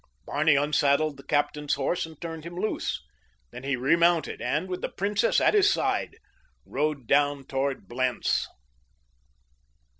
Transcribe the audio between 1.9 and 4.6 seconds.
and turned him loose, then he remounted